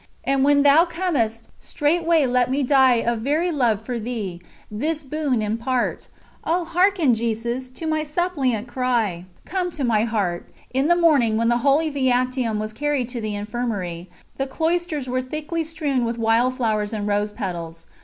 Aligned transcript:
And 0.23 0.43
when 0.43 0.63
Thou 0.63 0.83
comest, 0.85 1.49
straightway 1.59 2.25
let 2.25 2.49
me 2.49 2.63
die 2.63 2.95
Of 2.95 3.19
very 3.19 3.51
love 3.51 3.85
for 3.85 3.99
Thee; 3.99 4.41
this 4.71 5.03
boon 5.03 5.43
impart! 5.43 6.07
Oh, 6.43 6.65
hearken 6.65 7.13
Jesus, 7.13 7.69
to 7.69 7.85
my 7.85 8.01
suppliant 8.01 8.67
cry: 8.67 9.25
Come 9.45 9.69
to 9.69 9.83
my 9.83 10.05
heart! 10.05 10.49
In 10.73 10.87
the 10.87 10.95
morning, 10.95 11.37
when 11.37 11.49
the 11.49 11.57
Holy 11.57 11.91
Viaticum 11.91 12.57
was 12.57 12.73
carried 12.73 13.09
to 13.09 13.21
the 13.21 13.35
Infirmary, 13.35 14.09
the 14.37 14.47
cloisters 14.47 15.07
were 15.07 15.21
thickly 15.21 15.63
strewn 15.63 16.03
with 16.03 16.17
wild 16.17 16.55
flowers 16.55 16.93
and 16.93 17.05
rose 17.05 17.31
petals. 17.31 17.85